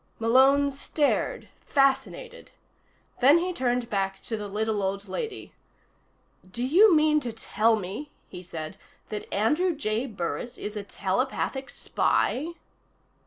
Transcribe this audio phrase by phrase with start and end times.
[0.17, 2.49] Malone stared, fascinated.
[3.19, 5.53] Then he turned back to the little old lady.
[6.51, 8.77] "Do you mean to tell me," he said,
[9.09, 10.07] "that Andrew J.
[10.07, 12.47] Burris is a telepathic spy?"